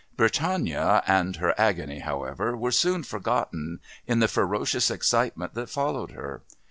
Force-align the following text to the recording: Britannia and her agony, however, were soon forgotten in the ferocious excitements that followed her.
Britannia 0.17 1.03
and 1.05 1.35
her 1.35 1.53
agony, 1.59 1.99
however, 1.99 2.57
were 2.57 2.71
soon 2.71 3.03
forgotten 3.03 3.79
in 4.07 4.17
the 4.17 4.27
ferocious 4.27 4.89
excitements 4.89 5.53
that 5.53 5.69
followed 5.69 6.13
her. 6.13 6.41